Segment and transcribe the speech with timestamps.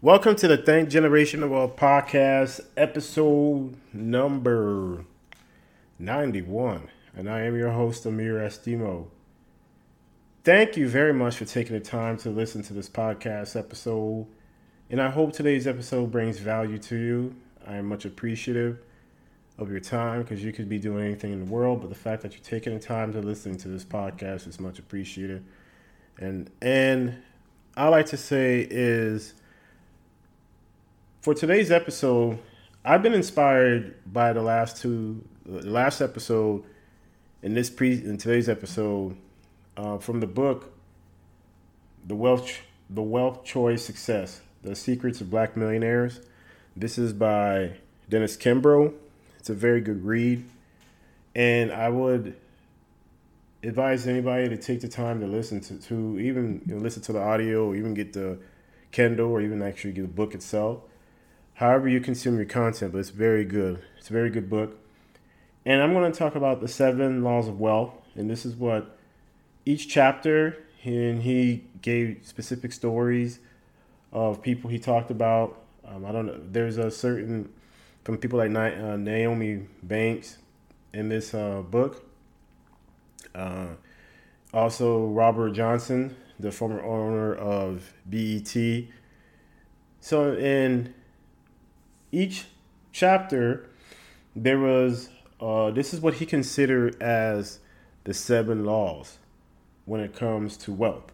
[0.00, 5.04] Welcome to the Think Generation of Wealth podcast, episode number
[5.98, 6.88] 91.
[7.16, 9.08] And I am your host, Amir Estimo.
[10.44, 14.28] Thank you very much for taking the time to listen to this podcast episode.
[14.88, 17.34] And I hope today's episode brings value to you.
[17.66, 18.78] I am much appreciative
[19.58, 22.22] of your time because you could be doing anything in the world, but the fact
[22.22, 25.44] that you're taking the time to listen to this podcast is much appreciated.
[26.20, 27.20] And and
[27.76, 29.34] I like to say is
[31.20, 32.38] for today's episode,
[32.84, 36.64] I've been inspired by the last two, the last episode,
[37.42, 39.16] in this pre, in today's episode,
[39.76, 40.72] uh, from the book,
[42.06, 46.20] the wealth, the wealth choice success, the secrets of black millionaires.
[46.76, 47.72] This is by
[48.08, 48.94] Dennis Kimbro.
[49.38, 50.44] It's a very good read,
[51.34, 52.36] and I would
[53.64, 57.12] advise anybody to take the time to listen to, to even you know, listen to
[57.12, 58.38] the audio, or even get the
[58.92, 60.82] Kindle, or even actually get the book itself
[61.58, 63.82] however you consume your content, but it's very good.
[63.98, 64.78] It's a very good book.
[65.66, 67.94] And I'm going to talk about the seven laws of wealth.
[68.14, 68.96] And this is what
[69.66, 73.40] each chapter, and he gave specific stories
[74.12, 75.60] of people he talked about.
[75.84, 76.40] Um, I don't know.
[76.48, 77.52] There's a certain,
[78.04, 80.38] from people like uh, Naomi Banks
[80.94, 82.08] in this uh, book.
[83.34, 83.70] Uh,
[84.54, 88.54] also, Robert Johnson, the former owner of BET.
[90.00, 90.94] So, in
[92.12, 92.46] each
[92.92, 93.68] chapter
[94.34, 95.08] there was
[95.40, 97.60] uh, this is what he considered as
[98.04, 99.18] the seven laws
[99.84, 101.12] when it comes to wealth.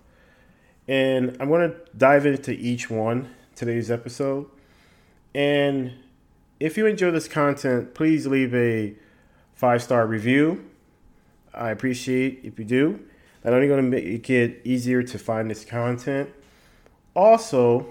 [0.89, 4.47] And I'm going to dive into each one today's episode.
[5.35, 5.93] And
[6.61, 8.95] if you enjoy this content, please leave a
[9.55, 10.65] five star review.
[11.53, 13.01] I appreciate if you do.
[13.45, 16.31] Not only going to make it easier to find this content,
[17.15, 17.87] also,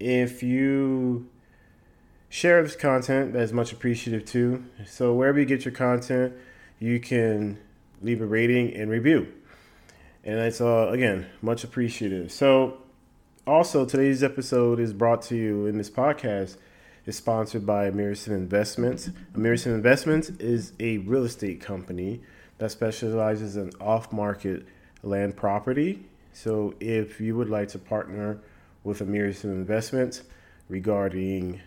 [0.00, 1.28] if you
[2.28, 3.32] share this content.
[3.32, 4.64] That is much appreciative too.
[4.86, 6.34] So wherever you get your content,
[6.78, 7.58] you can
[8.02, 9.32] leave a rating and review.
[10.24, 12.32] And that's uh, again much appreciative.
[12.32, 12.78] So
[13.46, 16.56] also today's episode is brought to you in this podcast
[17.06, 19.10] is sponsored by Amirson Investments.
[19.34, 22.20] Amirson Investments is a real estate company
[22.58, 24.66] that specializes in off-market
[25.04, 26.04] land property.
[26.32, 28.40] So if you would like to partner
[28.82, 30.22] with Amirson Investments
[30.68, 31.60] regarding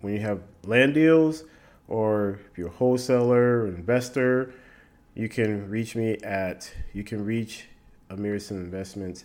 [0.00, 1.44] when you have land deals
[1.88, 4.52] or if you're a wholesaler or investor,
[5.14, 7.66] you can reach me at you can reach
[8.10, 9.24] Amirson Investments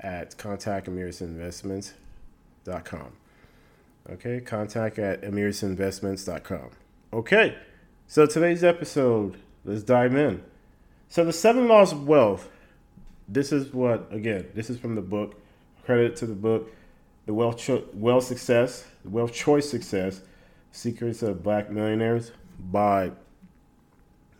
[0.00, 3.12] at contactamirsoninvestments.com.
[4.10, 6.70] Okay, contact at amirsoninvestments.com.
[7.12, 7.56] Okay,
[8.06, 10.42] so today's episode, let's dive in.
[11.08, 12.48] So the seven laws of wealth.
[13.28, 14.46] This is what again.
[14.54, 15.34] This is from the book.
[15.84, 16.70] Credit to the book
[17.28, 20.22] the Wealth, Cho- Wealth Success, Wealth Choice Success,
[20.72, 23.12] Secrets of Black Millionaires by,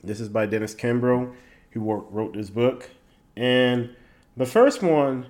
[0.02, 1.34] this is by Dennis Kimbro,
[1.72, 2.88] who wrote this book.
[3.36, 3.94] And
[4.38, 5.26] the first one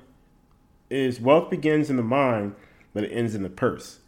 [0.88, 2.54] is Wealth Begins in the Mind,
[2.94, 3.98] but it ends in the purse.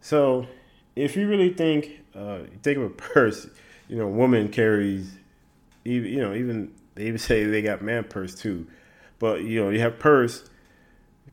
[0.00, 0.48] So
[0.96, 3.46] if you really think, uh, you think of a purse,
[3.86, 5.12] you know, woman carries,
[5.84, 8.66] even, you know, even, they even say they got man purse too.
[9.20, 10.50] But, you know, you have purse,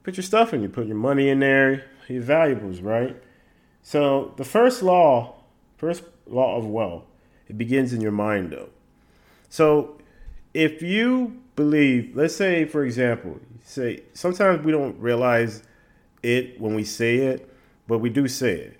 [0.07, 0.62] put your stuff in.
[0.62, 3.22] You put your money in there, your valuables, right?
[3.84, 5.35] So the first law,
[5.75, 7.03] first law of wealth,
[7.50, 8.69] it begins in your mind though.
[9.50, 9.97] So
[10.53, 15.62] if you believe, let's say for example, say sometimes we don't realize
[16.23, 17.53] it when we say it,
[17.85, 18.79] but we do say it.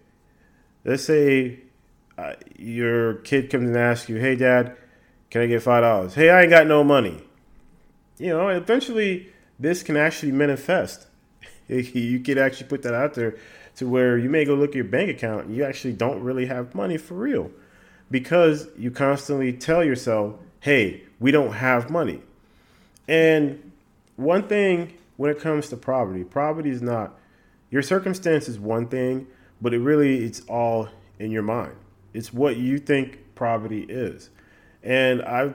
[0.86, 1.60] Let's say
[2.18, 4.78] uh, your kid comes and asks you, "Hey, Dad,
[5.30, 7.22] can I get five dollars?" Hey, I ain't got no money.
[8.18, 11.07] You know, eventually this can actually manifest
[11.94, 13.38] you could actually put that out there
[13.76, 16.46] to where you may go look at your bank account and you actually don't really
[16.46, 17.52] have money for real
[18.10, 22.22] because you constantly tell yourself, hey, we don't have money.
[23.08, 23.72] And
[24.16, 27.18] one thing when it comes to poverty, poverty is not
[27.70, 29.28] your circumstance is one thing,
[29.62, 30.90] but it really it's all
[31.20, 31.74] in your mind.
[32.14, 34.30] It's what you think poverty is.
[34.84, 35.54] And I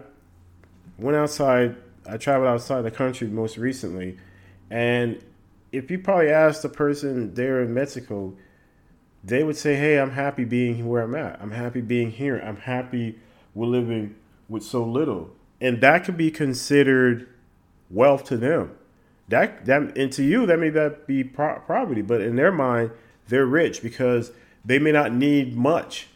[0.98, 1.76] went outside,
[2.06, 4.18] I traveled outside the country most recently,
[4.70, 5.22] and
[5.72, 8.34] if you probably asked the person there in Mexico,
[9.24, 11.40] they would say, "Hey, I'm happy being where I'm at.
[11.40, 12.38] I'm happy being here.
[12.38, 13.18] I'm happy
[13.54, 14.14] we're living
[14.48, 17.28] with so little." And that could be considered
[17.90, 18.72] wealth to them.
[19.28, 22.90] That that and to you that may not be pro- poverty, but in their mind,
[23.28, 24.32] they're rich because
[24.64, 26.08] they may not need much,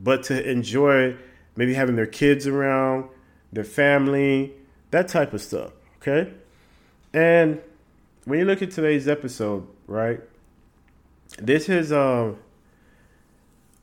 [0.00, 1.16] but to enjoy
[1.54, 3.04] maybe having their kids around,
[3.52, 4.52] their family,
[4.90, 5.72] that type of stuff.
[5.98, 6.32] Okay,
[7.12, 7.60] and
[8.26, 10.20] when you look at today's episode, right,
[11.38, 12.36] this is um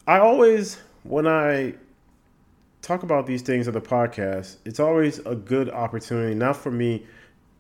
[0.06, 1.76] I always when I
[2.82, 7.06] talk about these things on the podcast, it's always a good opportunity, not for me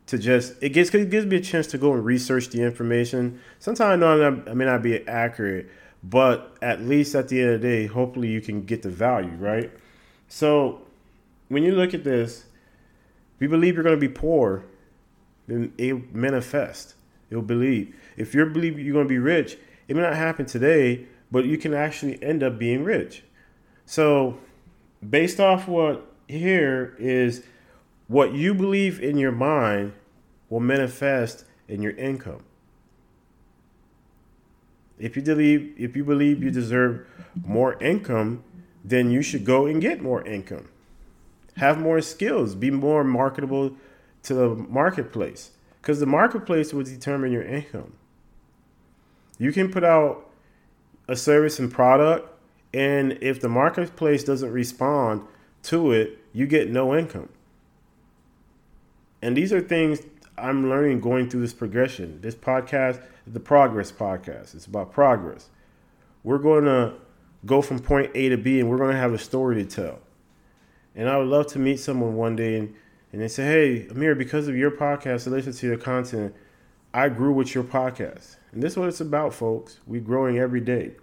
[0.07, 3.39] to just it gives it gives me a chance to go and research the information.
[3.59, 5.69] Sometimes I know not, I may not be accurate,
[6.03, 9.35] but at least at the end of the day, hopefully you can get the value,
[9.37, 9.71] right?
[10.27, 10.81] So
[11.47, 12.43] when you look at this,
[13.39, 14.65] we believe you're going to be poor,
[15.47, 16.95] then it manifest.
[17.29, 17.95] You'll believe.
[18.17, 19.57] If you believe you're going to be rich,
[19.87, 23.23] it may not happen today, but you can actually end up being rich.
[23.85, 24.37] So,
[25.07, 27.43] based off what here is
[28.07, 29.93] what you believe in your mind
[30.49, 32.43] will manifest in your income.
[34.99, 37.07] If you believe if you believe you deserve
[37.45, 38.43] more income,
[38.85, 40.69] then you should go and get more income.
[41.57, 43.73] Have more skills, be more marketable
[44.23, 47.93] to the marketplace because the marketplace will determine your income.
[49.37, 50.29] You can put out
[51.07, 52.29] a service and product,
[52.73, 55.21] and if the marketplace doesn't respond
[55.63, 57.29] to it, you get no income.
[59.21, 59.99] And these are things
[60.37, 62.21] I'm learning going through this progression.
[62.21, 64.55] This podcast the Progress Podcast.
[64.55, 65.49] It's about progress.
[66.23, 66.93] We're going to
[67.45, 69.99] go from point A to B, and we're going to have a story to tell.
[70.95, 72.75] And I would love to meet someone one day and,
[73.13, 76.35] and they say, Hey, Amir, because of your podcast, I listen to your content,
[76.93, 78.37] I grew with your podcast.
[78.51, 79.79] And this is what it's about, folks.
[79.87, 80.95] We're growing every day.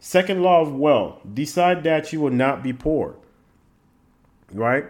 [0.00, 3.16] Second law of wealth decide that you will not be poor.
[4.52, 4.86] Right?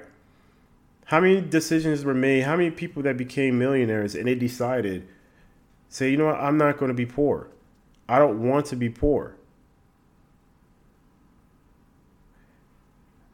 [1.04, 2.44] How many decisions were made?
[2.44, 5.06] How many people that became millionaires and they decided,
[5.88, 7.48] say, you know what, I'm not going to be poor.
[8.08, 9.36] I don't want to be poor.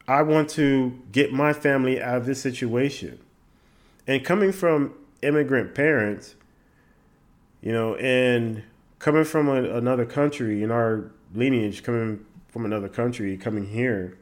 [0.08, 3.19] I want to get my family out of this situation.
[4.06, 6.37] And coming from immigrant parents,
[7.61, 8.62] you know, and
[8.99, 14.17] coming from a, another country in our lineage, coming from another country, coming here.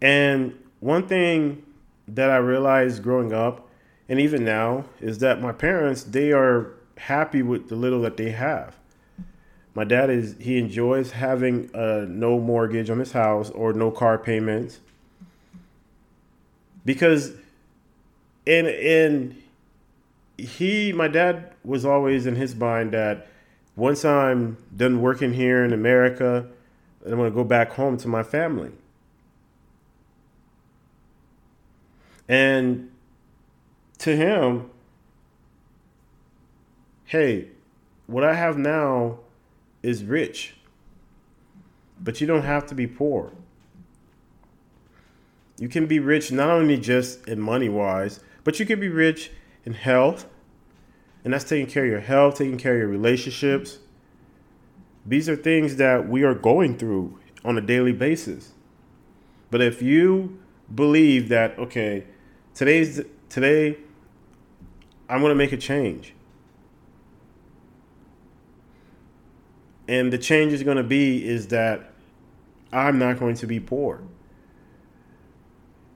[0.00, 1.64] And one thing
[2.06, 3.68] that I realized growing up,
[4.08, 8.30] and even now, is that my parents, they are happy with the little that they
[8.30, 8.76] have.
[9.78, 14.18] My dad is he enjoys having uh, no mortgage on his house or no car
[14.18, 14.80] payments
[16.84, 17.30] because
[18.44, 19.40] in in
[20.36, 23.28] he my dad was always in his mind that
[23.76, 26.48] once I'm done working here in America,
[27.06, 28.72] I'm going to go back home to my family.
[32.26, 32.90] And
[33.98, 34.70] to him,
[37.04, 37.50] hey,
[38.08, 39.20] what I have now
[39.88, 40.54] is rich,
[41.98, 43.32] but you don't have to be poor.
[45.58, 49.30] You can be rich not only just in money wise, but you can be rich
[49.64, 50.26] in health,
[51.24, 53.78] and that's taking care of your health, taking care of your relationships.
[55.06, 58.52] These are things that we are going through on a daily basis.
[59.50, 60.38] But if you
[60.72, 62.04] believe that, okay,
[62.54, 63.78] today's today,
[65.08, 66.14] I'm going to make a change.
[69.88, 71.92] And the change is going to be is that
[72.72, 74.02] I'm not going to be poor.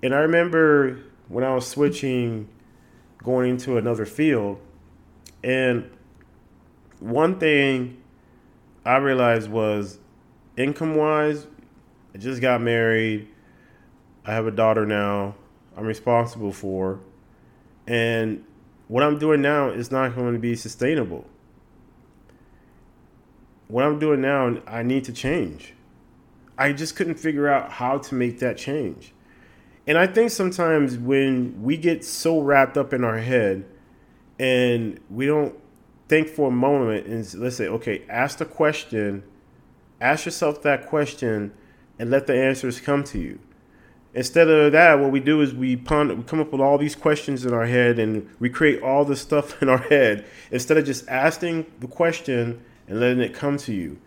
[0.02, 2.48] And I remember when I was switching,
[3.22, 4.58] going into another field,
[5.44, 5.90] and
[6.98, 8.02] one thing
[8.84, 9.98] I realized was
[10.56, 11.46] income wise,
[12.14, 13.28] I just got married.
[14.24, 15.34] I have a daughter now.
[15.76, 17.00] I'm responsible for.
[17.86, 18.44] And
[18.88, 21.26] what I'm doing now is not going to be sustainable.
[23.72, 25.72] What I'm doing now, I need to change.
[26.58, 29.14] I just couldn't figure out how to make that change.
[29.86, 33.64] And I think sometimes when we get so wrapped up in our head
[34.38, 35.58] and we don't
[36.06, 39.22] think for a moment and let's say, okay, ask the question,
[40.02, 41.54] ask yourself that question,
[41.98, 43.38] and let the answers come to you.
[44.12, 46.94] Instead of that, what we do is we ponder, we come up with all these
[46.94, 50.84] questions in our head and we create all this stuff in our head instead of
[50.84, 53.98] just asking the question and letting it come to you.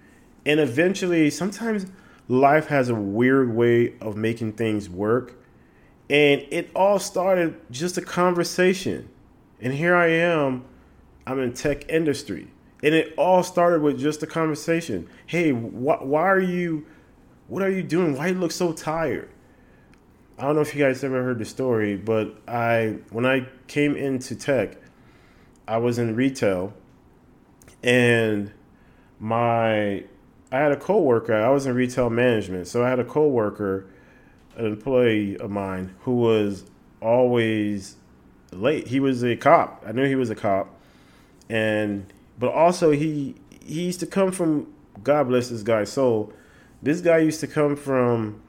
[0.45, 1.87] And eventually, sometimes
[2.27, 5.35] life has a weird way of making things work.
[6.09, 9.09] And it all started just a conversation.
[9.59, 10.65] And here I am,
[11.25, 12.47] I'm in tech industry.
[12.83, 15.09] And it all started with just a conversation.
[15.25, 16.85] Hey, wh- why are you,
[17.47, 18.15] what are you doing?
[18.15, 19.29] Why you look so tired?
[20.37, 23.95] I don't know if you guys ever heard the story, but I, when I came
[23.95, 24.77] into tech,
[25.67, 26.73] I was in retail
[27.81, 28.51] and
[29.19, 30.03] my,
[30.51, 32.67] I had a coworker, I was in retail management.
[32.67, 33.87] So I had a coworker,
[34.55, 36.65] an employee of mine who was
[37.01, 37.97] always
[38.51, 38.87] late.
[38.87, 39.83] He was a cop.
[39.85, 40.79] I knew he was a cop,
[41.49, 44.67] and but also he he used to come from
[45.03, 46.33] God bless this guy's soul.
[46.81, 48.41] This guy used to come from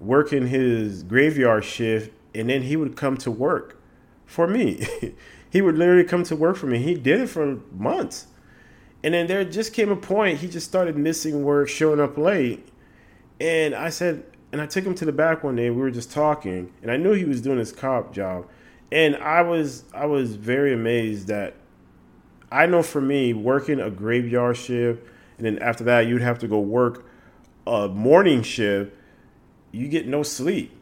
[0.00, 3.80] working his graveyard shift, and then he would come to work
[4.26, 4.86] for me.
[5.50, 6.78] he would literally come to work for me.
[6.78, 8.28] He did it for months.
[9.04, 12.66] And then there just came a point he just started missing work, showing up late.
[13.38, 15.68] And I said, and I took him to the back one day.
[15.68, 18.48] We were just talking, and I knew he was doing his cop job.
[18.90, 21.54] And I was I was very amazed that
[22.50, 25.06] I know for me working a graveyard shift,
[25.36, 27.04] and then after that you'd have to go work
[27.66, 28.94] a morning shift.
[29.70, 30.72] You get no sleep,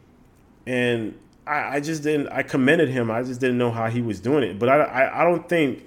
[0.65, 2.29] and I, I just didn't.
[2.29, 3.11] I commended him.
[3.11, 4.59] I just didn't know how he was doing it.
[4.59, 5.85] But I I, I don't think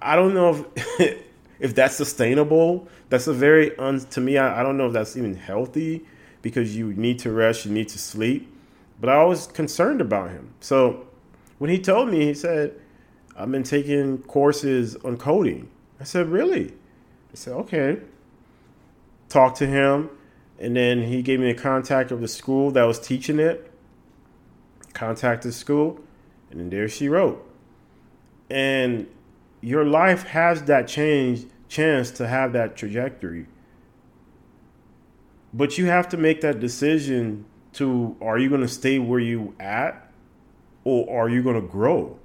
[0.00, 1.24] I don't know if
[1.60, 2.88] if that's sustainable.
[3.10, 4.38] That's a very un, to me.
[4.38, 6.04] I, I don't know if that's even healthy
[6.42, 8.52] because you need to rest, you need to sleep.
[9.00, 10.54] But I was concerned about him.
[10.60, 11.06] So
[11.58, 12.74] when he told me, he said,
[13.36, 15.68] "I've been taking courses on coding."
[16.00, 16.72] I said, "Really?"
[17.32, 18.00] I said, "Okay."
[19.28, 20.10] Talked to him,
[20.58, 23.70] and then he gave me a contact of the school that was teaching it.
[24.92, 26.00] Contacted school,
[26.50, 27.46] and then there she wrote.
[28.50, 29.06] And
[29.60, 33.46] your life has that change chance to have that trajectory.
[35.52, 39.54] But you have to make that decision to are you going to stay where you
[39.60, 40.10] at
[40.84, 42.18] or are you going to grow?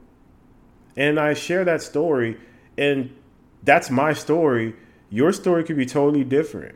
[0.96, 2.38] And I share that story
[2.78, 3.16] and
[3.64, 4.76] that's my story.
[5.10, 6.76] Your story could be totally different.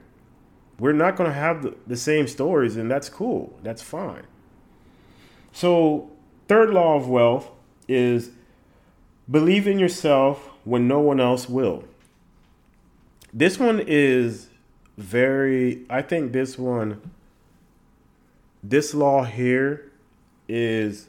[0.79, 3.57] We're not going to have the, the same stories and that's cool.
[3.63, 4.23] That's fine.
[5.51, 6.11] So,
[6.47, 7.49] third law of wealth
[7.87, 8.31] is
[9.29, 11.83] believe in yourself when no one else will.
[13.33, 14.49] This one is
[14.97, 17.11] very, I think this one,
[18.63, 19.91] this law here
[20.47, 21.07] is,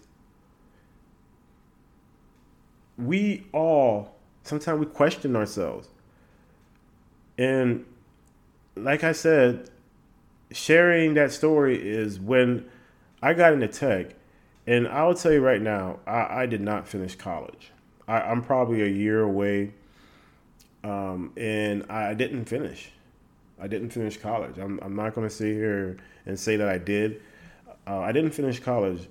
[2.99, 5.89] we all, sometimes we question ourselves.
[7.39, 7.87] And
[8.77, 9.71] like I said,
[10.53, 12.67] sharing that story is when
[13.23, 14.15] I got into tech,
[14.67, 17.73] and I will tell you right now, I, I did not finish college.
[18.11, 19.73] I, am probably a year away,
[20.83, 22.91] um, and I didn't finish.
[23.61, 24.59] I didn't finish college.
[24.59, 27.23] I'm, I'm not going to sit here and say that I did.
[27.87, 29.07] Uh, I didn't finish college,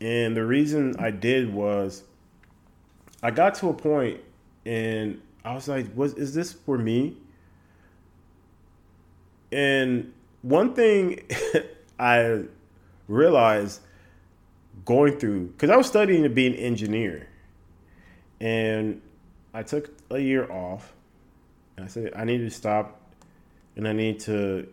[0.00, 2.02] and the reason I did was
[3.22, 4.20] I got to a point,
[4.66, 7.16] and I was like, "Was is this for me?"
[9.52, 11.20] And one thing
[11.98, 12.42] I
[13.06, 13.82] realized
[14.84, 17.28] going through because I was studying to be an engineer
[18.42, 19.00] and
[19.54, 20.92] I took a year off.
[21.76, 23.00] And I said I need to stop
[23.76, 24.68] and I need to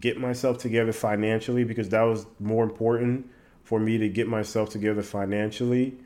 [0.00, 3.28] get myself together financially because that was more important
[3.64, 5.96] for me to get myself together financially.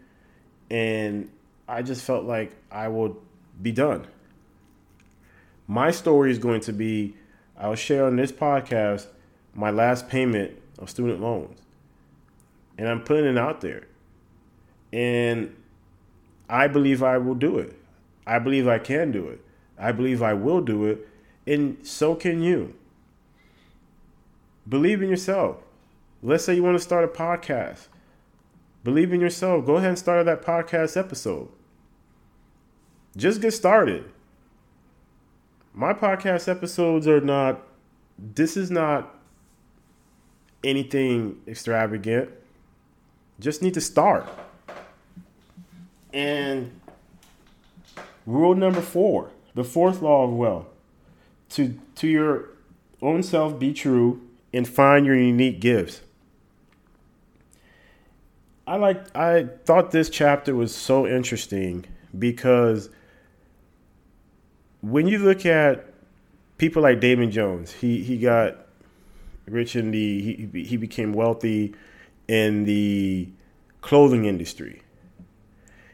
[0.71, 1.31] And
[1.69, 3.15] I just felt like I would
[3.61, 4.07] be done.
[5.69, 7.15] My story is going to be
[7.59, 9.07] I'll share on this podcast
[9.55, 11.61] my last payment of student loans.
[12.79, 13.87] And I'm putting it out there.
[14.93, 15.55] And
[16.50, 17.80] I believe I will do it.
[18.26, 19.40] I believe I can do it.
[19.78, 21.09] I believe I will do it.
[21.47, 22.75] And so can you.
[24.69, 25.59] Believe in yourself.
[26.23, 27.87] Let's say you want to start a podcast.
[28.83, 29.64] Believe in yourself.
[29.64, 31.49] Go ahead and start that podcast episode.
[33.16, 34.11] Just get started.
[35.73, 37.62] My podcast episodes are not,
[38.19, 39.14] this is not
[40.64, 42.30] anything extravagant.
[43.38, 44.28] Just need to start.
[46.12, 46.81] And
[48.26, 50.67] rule number four, the fourth law of wealth,
[51.50, 52.50] to to your
[53.02, 54.21] own self be true
[54.52, 56.02] and find your unique gifts.
[58.67, 61.87] I like I thought this chapter was so interesting
[62.17, 62.88] because
[64.81, 65.93] when you look at
[66.59, 68.57] people like Damon Jones, he he got
[69.47, 71.75] rich in the he he became wealthy
[72.29, 73.29] in the
[73.81, 74.83] clothing industry.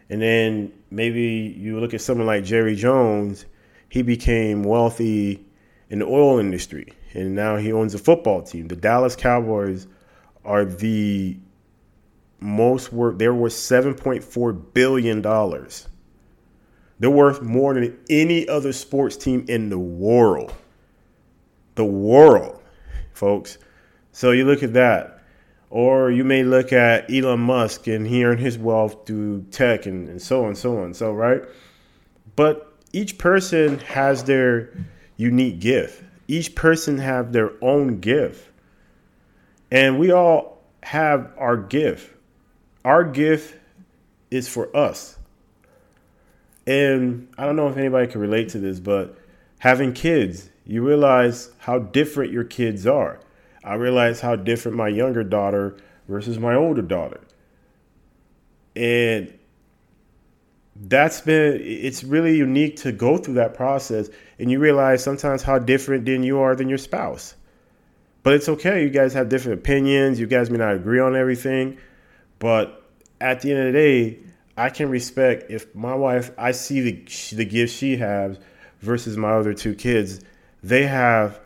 [0.08, 3.46] And then maybe you look at someone like Jerry Jones,
[3.88, 5.44] he became wealthy
[5.90, 8.68] in the oil industry, and now he owns a football team.
[8.68, 9.86] The Dallas Cowboys
[10.44, 11.36] are the
[12.40, 15.22] most worth, they're worth $7.4 billion.
[16.98, 20.54] They're worth more than any other sports team in the world.
[21.74, 22.62] The world,
[23.12, 23.58] folks.
[24.12, 25.15] So you look at that.
[25.70, 30.08] Or you may look at Elon Musk and he earned his wealth through tech and,
[30.08, 31.42] and so on, so on, so right.
[32.36, 34.72] But each person has their
[35.16, 36.02] unique gift.
[36.28, 38.48] Each person have their own gift.
[39.70, 42.12] And we all have our gift.
[42.84, 43.56] Our gift
[44.30, 45.18] is for us.
[46.66, 49.16] And I don't know if anybody can relate to this, but
[49.58, 53.20] having kids, you realize how different your kids are.
[53.66, 55.76] I realize how different my younger daughter
[56.08, 57.20] versus my older daughter.
[58.76, 59.36] And
[60.78, 65.58] that's been it's really unique to go through that process and you realize sometimes how
[65.58, 67.34] different than you are than your spouse
[68.22, 71.78] but it's okay you guys have different opinions you guys may not agree on everything
[72.38, 72.84] but
[73.22, 74.18] at the end of the day
[74.58, 78.38] i can respect if my wife i see the the gifts she has
[78.80, 80.20] versus my other two kids
[80.62, 81.40] they have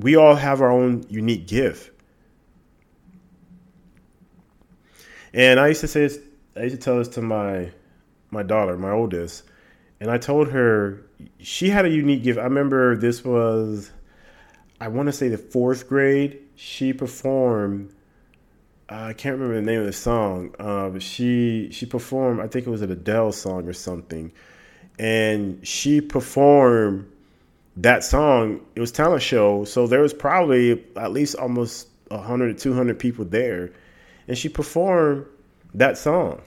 [0.00, 1.90] we all have our own unique gift
[5.32, 6.18] and i used to say this
[6.56, 7.70] i used to tell this to my
[8.30, 9.44] my daughter, my oldest,
[10.00, 11.02] and I told her
[11.38, 12.38] she had a unique gift.
[12.38, 13.90] I remember this was,
[14.80, 16.38] I want to say the fourth grade.
[16.56, 17.92] She performed.
[18.88, 22.40] Uh, I can't remember the name of the song, uh, she she performed.
[22.40, 24.32] I think it was an Adele song or something,
[24.98, 27.09] and she performed
[27.82, 28.60] that song.
[28.74, 33.24] It was talent show, so there was probably at least almost 100 to 200 people
[33.24, 33.72] there,
[34.28, 35.26] and she performed
[35.74, 36.42] that song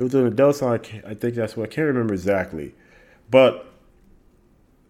[0.00, 0.80] it was an Adele song.
[1.06, 2.74] I think that's what I can't remember exactly,
[3.30, 3.66] but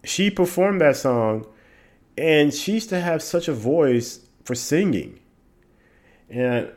[0.05, 1.45] she performed that song,
[2.17, 5.19] and she used to have such a voice for singing,
[6.29, 6.71] and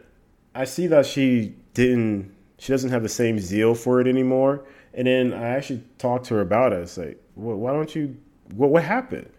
[0.52, 2.34] I see that she didn't.
[2.58, 4.64] She doesn't have the same zeal for it anymore.
[4.94, 6.80] And then I actually talked to her about it.
[6.80, 8.16] It's like, why don't you?
[8.52, 9.30] What what happened?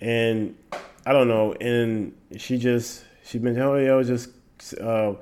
[0.00, 0.56] And
[1.06, 1.52] I don't know.
[1.54, 4.30] And she just she been oh yeah, just.
[4.80, 5.14] Uh,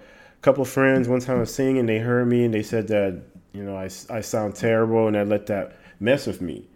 [0.42, 3.22] couple of friends one time I was singing, they heard me and they said that
[3.52, 6.66] you know I, I sound terrible and I let that mess with me.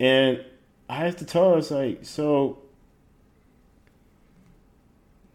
[0.00, 0.44] And
[0.88, 2.58] I had to tell her, it's like, so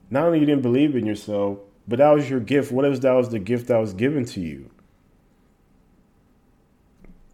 [0.09, 2.71] not only you didn't believe in yourself, but that was your gift.
[2.71, 4.69] What if that was the gift that was given to you?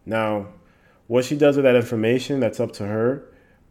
[0.04, 0.48] Now,
[1.10, 3.24] what she does with that information, that's up to her.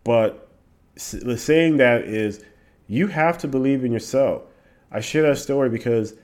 [0.03, 0.49] But
[0.97, 2.43] saying that is,
[2.87, 4.41] you have to believe in yourself.
[4.91, 6.15] I share that story because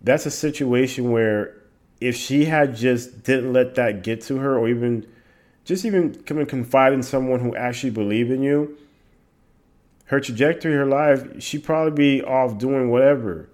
[0.00, 1.60] that's a situation where
[2.00, 5.04] if she had just didn't let that get to her or even
[5.64, 8.78] just even come and confide in someone who actually believed in you
[10.04, 13.48] her trajectory her life she'd probably be off doing whatever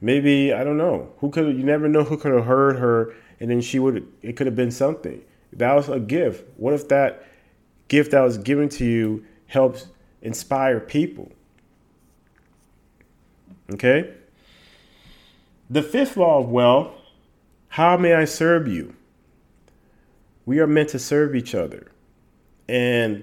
[0.00, 3.50] maybe i don't know who could you never know who could have heard her and
[3.50, 5.22] then she would it could have been something
[5.56, 7.26] that was a gift what if that
[7.88, 9.86] gift that was given to you helps
[10.22, 11.30] inspire people
[13.72, 14.12] okay
[15.68, 16.92] the fifth law of wealth
[17.76, 18.94] how may I serve you?
[20.46, 21.92] We are meant to serve each other.
[22.70, 23.22] And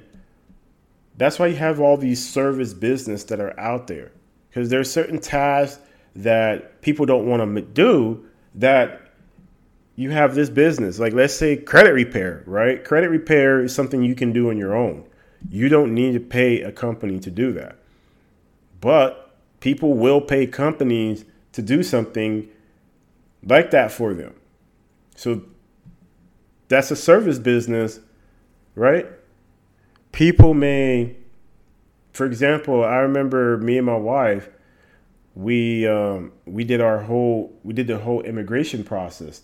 [1.18, 4.12] that's why you have all these service business that are out there.
[4.48, 5.82] Because there are certain tasks
[6.16, 9.03] that people don't want to do that
[9.96, 11.00] you have this business.
[11.00, 12.84] Like let's say credit repair, right?
[12.84, 15.06] Credit repair is something you can do on your own.
[15.50, 17.78] You don't need to pay a company to do that.
[18.82, 22.50] But people will pay companies to do something
[23.46, 24.34] like that for them.
[25.16, 25.44] So
[26.68, 28.00] that's a service business,
[28.76, 29.06] right?
[30.12, 31.16] People may,
[32.14, 34.50] for example, I remember me and my wife,
[35.36, 39.42] we um, we did our whole we did the whole immigration process,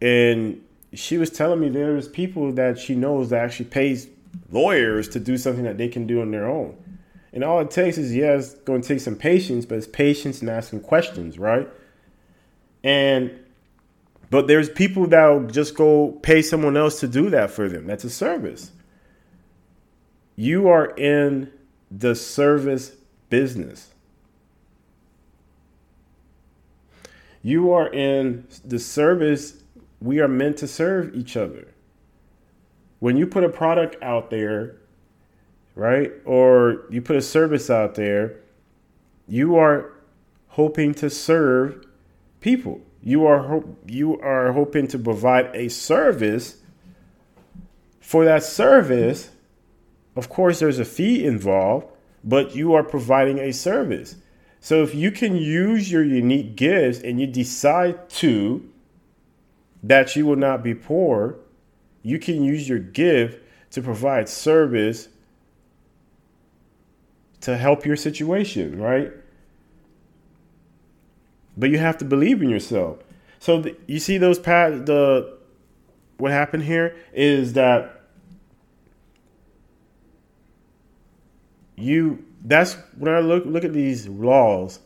[0.00, 4.08] and she was telling me there's people that she knows that actually pays
[4.50, 6.76] lawyers to do something that they can do on their own.
[7.32, 10.48] And all it takes is, yeah, going to take some patience, but it's patience and
[10.48, 11.68] asking questions, right?
[12.82, 13.38] And,
[14.30, 17.86] but there's people that'll just go pay someone else to do that for them.
[17.86, 18.72] That's a service.
[20.34, 21.50] You are in
[21.90, 22.92] the service
[23.28, 23.92] business.
[27.42, 29.62] You are in the service.
[30.00, 31.74] We are meant to serve each other.
[32.98, 34.76] When you put a product out there,
[35.74, 36.12] right?
[36.24, 38.40] Or you put a service out there,
[39.28, 39.92] you are
[40.48, 41.84] hoping to serve
[42.40, 42.80] people.
[43.02, 46.56] You are ho- you are hoping to provide a service.
[48.00, 49.30] For that service,
[50.16, 51.86] of course, there's a fee involved,
[52.24, 54.16] but you are providing a service.
[54.60, 58.68] So if you can use your unique gifts and you decide to,
[59.88, 61.36] that you will not be poor,
[62.02, 65.08] you can use your gift to provide service
[67.40, 69.12] to help your situation, right?
[71.56, 72.98] But you have to believe in yourself.
[73.38, 75.38] So the, you see those pat the
[76.18, 78.02] what happened here is that
[81.76, 84.80] you that's when I look look at these laws.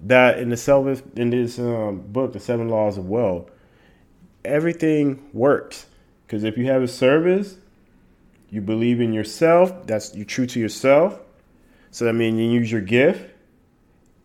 [0.00, 3.50] that in the seven in this um, book, the Seven Laws of Wealth,
[4.44, 5.86] everything works
[6.26, 7.56] because if you have a service,
[8.50, 9.86] you believe in yourself.
[9.86, 11.20] That's you're true to yourself.
[11.90, 13.30] So that means you use your gift.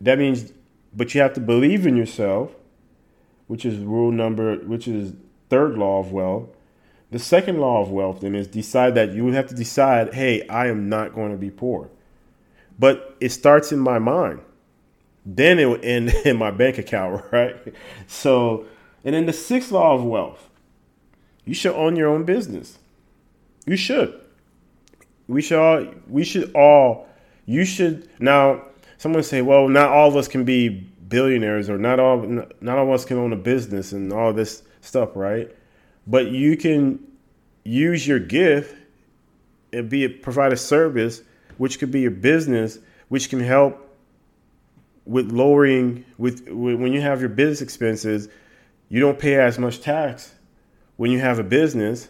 [0.02, 0.52] That means,
[0.94, 2.52] but you have to believe in yourself,
[3.48, 5.14] which is rule number, which is
[5.50, 6.50] third law of wealth.
[7.12, 10.48] The second law of wealth then is decide that you would have to decide, hey,
[10.48, 11.90] I am not going to be poor.
[12.78, 14.42] But it starts in my mind.
[15.26, 17.56] Then it will end in my bank account, right?
[18.08, 18.66] So,
[19.04, 20.50] and then the sixth law of wealth,
[21.46, 22.78] you should own your own business.
[23.66, 24.20] You should.
[25.28, 27.08] We should all, we should all,
[27.46, 28.64] you should, now,
[28.98, 32.18] someone say, well, not all of us can be billionaires or not all,
[32.62, 35.54] not all of us can own a business and all this stuff, right?
[36.08, 37.00] But you can
[37.64, 38.76] use your gift
[39.72, 41.22] and be provide a service,
[41.58, 43.86] which could be your business, which can help
[45.06, 48.30] with lowering with, with when you have your business expenses,
[48.90, 50.34] you don't pay as much tax
[50.98, 52.10] when you have a business.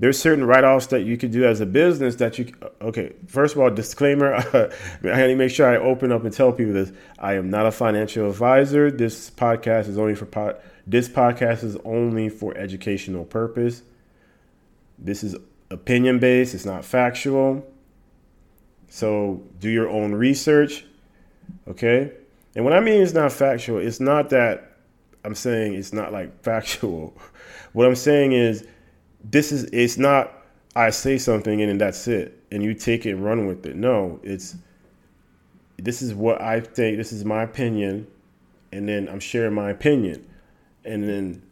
[0.00, 3.14] There's certain write-offs that you could do as a business that you okay.
[3.26, 4.70] First of all, disclaimer: I
[5.02, 6.92] need to make sure I open up and tell people this.
[7.18, 8.92] I am not a financial advisor.
[8.92, 13.82] This podcast is only for pot this podcast is only for educational purpose.
[14.98, 15.36] This is
[15.70, 17.66] opinion based, it's not factual.
[18.88, 20.86] So do your own research.
[21.68, 22.12] Okay?
[22.54, 24.67] And what I mean is not factual, it's not that
[25.24, 27.16] I'm saying it's not like factual.
[27.72, 28.66] What I'm saying is
[29.22, 30.32] this is it's not
[30.76, 33.76] I say something and then that's it and you take it and run with it.
[33.76, 34.56] No, it's
[35.76, 38.06] this is what I think, this is my opinion,
[38.72, 40.24] and then I'm sharing my opinion
[40.84, 41.42] and then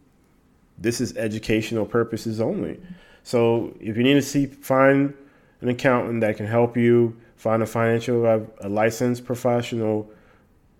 [0.77, 2.79] this is educational purposes only.
[3.23, 5.13] So if you need to see, find
[5.61, 10.09] an accountant that can help you find a financial, a licensed professional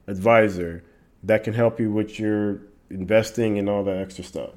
[0.07, 0.83] advisor
[1.23, 4.51] that can help you with your investing and all that extra stuff.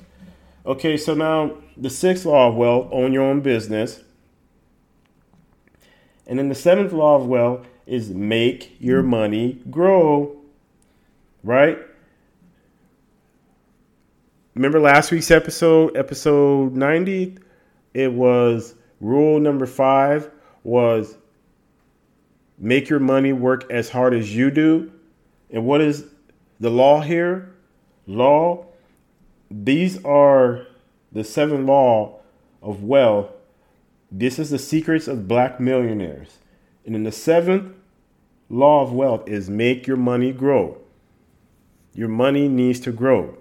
[0.67, 4.03] Okay, so now the sixth law of wealth, own your own business.
[6.27, 10.37] And then the seventh law of wealth is make your money grow.
[11.43, 11.79] Right?
[14.55, 17.39] remember last week's episode, episode 90?
[17.95, 20.31] It was rule number five
[20.65, 21.17] was
[22.59, 24.93] make your money work as hard as you do.
[25.51, 26.05] And what is
[26.61, 27.55] the law here?
[28.11, 28.67] Law,
[29.49, 30.67] these are
[31.13, 32.19] the seven law
[32.61, 33.31] of wealth.
[34.11, 36.39] This is the secrets of black millionaires.
[36.85, 37.73] And then the seventh
[38.49, 40.79] law of wealth is make your money grow.
[41.95, 43.39] Your money needs to grow.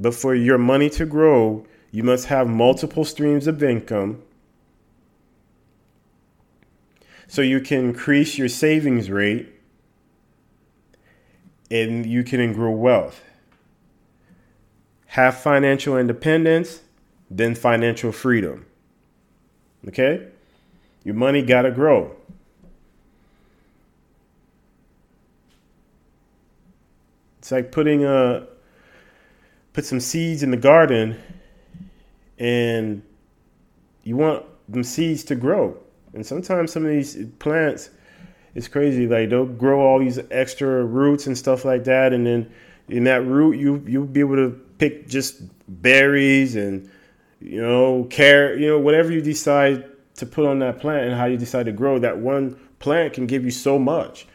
[0.00, 4.22] But for your money to grow, you must have multiple streams of income
[7.28, 9.52] so you can increase your savings rate
[11.72, 13.22] and you can grow wealth.
[15.06, 16.82] Have financial independence,
[17.30, 18.66] then financial freedom.
[19.88, 20.28] Okay?
[21.02, 22.14] Your money got to grow.
[27.38, 28.46] It's like putting a
[29.72, 31.18] put some seeds in the garden
[32.38, 33.02] and
[34.04, 35.78] you want them seeds to grow.
[36.12, 37.88] And sometimes some of these plants,
[38.54, 39.06] it's crazy.
[39.06, 42.52] Like they'll grow all these extra roots and stuff like that, and then
[42.88, 45.42] in that root, you you'll be able to pick just
[45.82, 46.90] berries and
[47.40, 49.84] you know carrot, you know whatever you decide
[50.16, 51.98] to put on that plant and how you decide to grow.
[51.98, 54.26] That one plant can give you so much.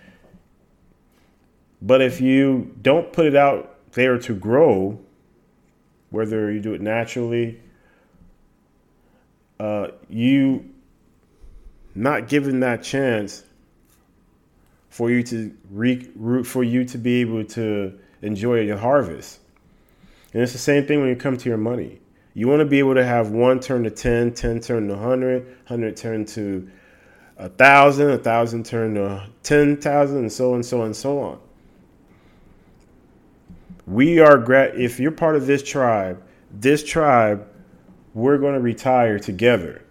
[1.82, 5.00] But if you don't put it out there to grow,
[6.10, 7.62] whether you do it naturally,
[9.60, 10.74] uh, you
[11.94, 13.44] not given that chance
[14.90, 19.40] for you to re- for you to be able to enjoy your harvest.
[20.34, 22.00] And it's the same thing when you come to your money.
[22.34, 25.46] You want to be able to have one turn to 10, 10 turn to 100,
[25.46, 26.70] 100 turn to
[27.38, 31.40] a thousand, a thousand turn to 10,000, and so on, so and so on.
[33.86, 36.22] We are, if you're part of this tribe,
[36.52, 37.48] this tribe,
[38.14, 39.84] we're going to retire together.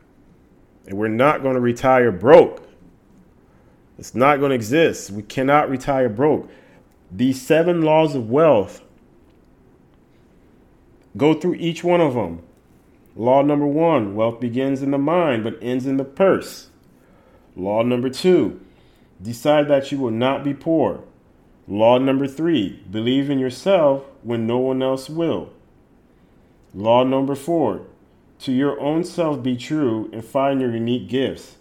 [0.87, 2.66] And we're not going to retire broke.
[3.99, 5.11] It's not going to exist.
[5.11, 6.51] We cannot retire broke.
[7.11, 8.83] These seven laws of wealth,
[11.17, 12.43] go through each one of them.
[13.15, 16.69] Law number one wealth begins in the mind but ends in the purse.
[17.55, 18.61] Law number two
[19.23, 21.03] decide that you will not be poor.
[21.67, 25.51] Law number three believe in yourself when no one else will.
[26.75, 27.87] Law number four
[28.41, 31.57] to your own self be true and find your unique gifts.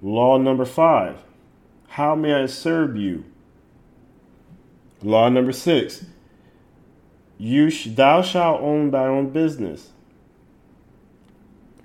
[0.00, 1.24] Law number five
[1.90, 3.24] how may I serve you
[5.02, 6.04] Law number six:
[7.38, 9.92] You sh- thou shalt own thy own business.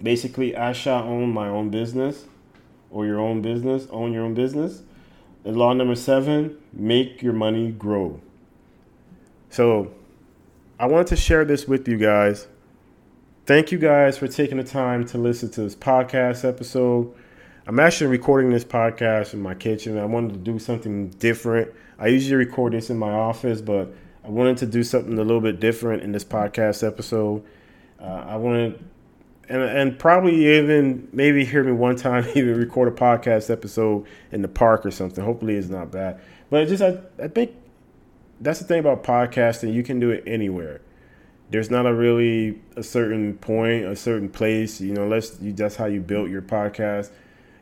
[0.04, 2.26] Basically, I shall own my own business,
[2.91, 3.88] or your own business.
[3.89, 4.82] Own your own business.
[5.46, 8.20] And law number seven: Make your money grow.
[9.50, 9.94] So,
[10.78, 12.48] I wanted to share this with you guys.
[13.46, 17.13] Thank you guys for taking the time to listen to this podcast episode.
[17.67, 19.97] I'm actually recording this podcast in my kitchen.
[19.97, 21.71] I wanted to do something different.
[21.97, 23.91] I usually record this in my office, but
[24.23, 27.43] I wanted to do something a little bit different in this podcast episode.
[27.99, 28.86] Uh, I wanted,
[29.49, 34.43] and, and probably even maybe hear me one time even record a podcast episode in
[34.43, 35.23] the park or something.
[35.23, 36.21] Hopefully, it's not bad.
[36.51, 37.56] But just I, I think
[38.39, 39.73] that's the thing about podcasting.
[39.73, 40.82] You can do it anywhere.
[41.49, 44.80] There's not a really a certain point, a certain place.
[44.80, 47.10] You know, unless you, that's how you built your podcast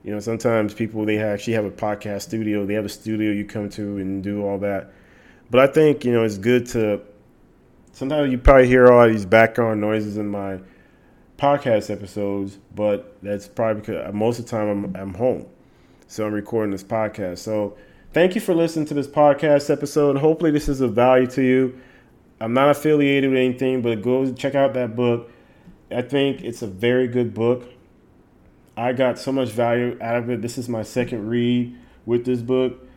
[0.03, 2.65] you know, sometimes people they actually have a podcast studio.
[2.65, 4.91] They have a studio you come to and do all that.
[5.49, 7.01] But I think you know it's good to.
[7.93, 10.59] Sometimes you probably hear all these background noises in my
[11.37, 15.45] podcast episodes, but that's probably because most of the time I'm, I'm home,
[16.07, 17.39] so I'm recording this podcast.
[17.39, 17.77] So
[18.13, 20.17] thank you for listening to this podcast episode.
[20.17, 21.79] Hopefully, this is of value to you.
[22.41, 25.31] I'm not affiliated with anything, but go check out that book.
[25.91, 27.69] I think it's a very good book.
[28.75, 30.41] I got so much value out of it.
[30.41, 32.87] This is my second read with this book.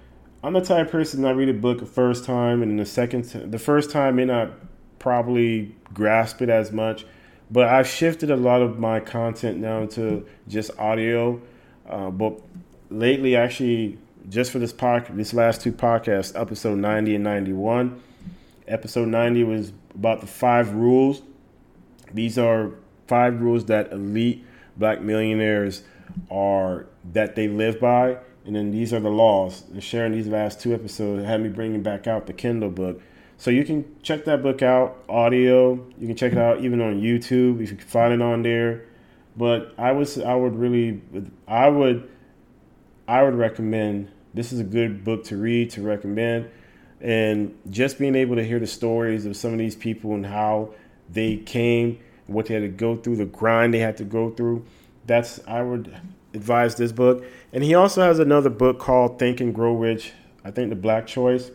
[0.42, 2.86] I'm the type of person I read a book the first time, and in the
[2.86, 4.52] second, the first time may not
[4.98, 7.04] probably grasp it as much,
[7.50, 11.40] but I've shifted a lot of my content now to just audio.
[11.88, 12.40] Uh, but
[12.90, 18.00] lately, actually, just for this podcast, this last two podcasts, episode 90 and 91.
[18.66, 21.22] Episode 90 was about the five rules.
[22.14, 22.70] These are
[23.06, 24.44] five rules that elite
[24.76, 25.82] black millionaires
[26.30, 28.18] are that they live by.
[28.44, 29.64] And then these are the laws.
[29.72, 33.00] And sharing these last two episodes had me bringing back out the Kindle book.
[33.38, 35.74] So you can check that book out, audio.
[35.98, 38.86] You can check it out even on YouTube if you can find it on there.
[39.36, 41.02] But I was I would really
[41.46, 42.08] I would
[43.06, 46.48] I would recommend this is a good book to read to recommend
[47.00, 50.70] and just being able to hear the stories of some of these people and how
[51.10, 54.64] they came what they had to go through, the grind they had to go through.
[55.06, 55.94] That's I would
[56.34, 57.24] advise this book.
[57.52, 60.12] And he also has another book called Think and Grow Rich.
[60.44, 61.50] I think the Black Choice.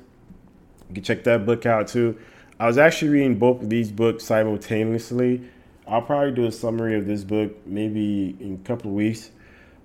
[0.90, 2.18] You can check that book out too.
[2.60, 5.50] I was actually reading both of these books simultaneously.
[5.88, 9.32] I'll probably do a summary of this book maybe in a couple of weeks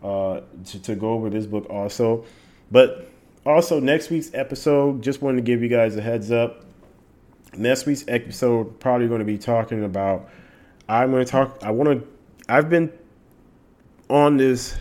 [0.02, 2.24] uh, to, to go over this book also.
[2.70, 3.10] But
[3.44, 6.64] also next week's episode, just wanted to give you guys a heads up.
[7.56, 10.28] Next week's episode probably going to be talking about
[10.88, 11.58] I'm going to talk.
[11.62, 12.08] I want to.
[12.48, 12.92] I've been
[14.08, 14.76] on this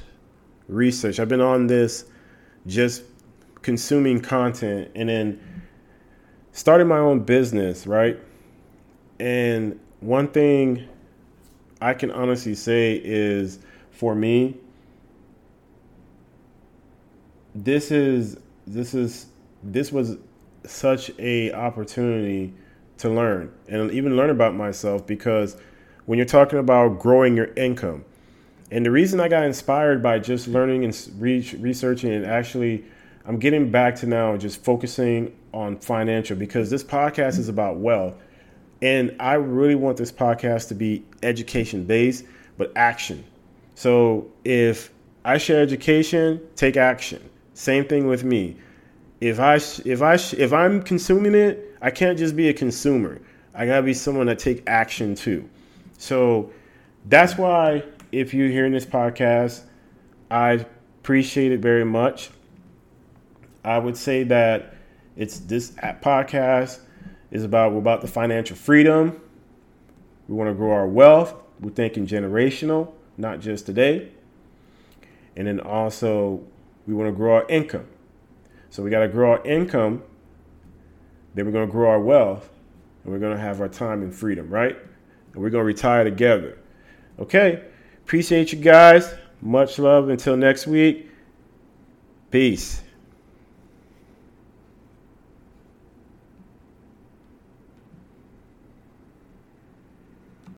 [0.68, 1.20] research.
[1.20, 2.06] I've been on this
[2.68, 3.04] just
[3.62, 5.42] consuming content and then
[6.52, 8.20] starting my own business, right?
[9.20, 10.88] And one thing
[11.82, 13.60] I can honestly say is
[13.92, 14.58] for me,
[17.56, 18.38] this is
[18.68, 19.28] this is
[19.64, 20.18] this was
[20.66, 22.54] such a opportunity
[22.98, 25.58] to learn and even learn about myself because
[26.06, 28.06] when you're talking about growing your income.
[28.72, 32.84] And the reason I got inspired by just learning and researching and actually,
[33.26, 38.16] I'm getting back to now just focusing on financial because this podcast is about wealth.
[38.82, 42.26] And I really want this podcast to be education based,
[42.58, 43.24] but action.
[43.74, 44.92] So if
[45.24, 47.30] I share education, take action.
[47.54, 48.58] Same thing with me.
[49.22, 53.22] If I if I if I'm consuming it, I can't just be a consumer.
[53.54, 55.50] I gotta be someone that take action too.
[55.98, 56.52] So
[57.06, 59.64] that's why if you're hearing this podcast,
[60.30, 60.66] I
[61.02, 62.30] appreciate it very much.
[63.64, 64.76] I would say that
[65.16, 66.80] it's this podcast
[67.32, 69.22] is about we're about the financial freedom.
[70.28, 71.34] We want to grow our wealth.
[71.60, 74.12] We're thinking generational, not just today.
[75.36, 76.44] And then also
[76.86, 77.88] we want to grow our income.
[78.70, 80.04] So we got to grow our income.
[81.34, 82.50] Then we're going to grow our wealth,
[83.04, 84.78] and we're going to have our time and freedom, right?
[85.36, 86.58] And we're going to retire together.
[87.20, 87.62] Okay.
[88.04, 89.14] Appreciate you guys.
[89.42, 90.10] Much love.
[90.10, 91.12] Until next week.
[92.32, 92.82] Peace.